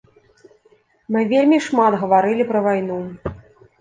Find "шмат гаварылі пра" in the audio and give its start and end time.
1.67-2.59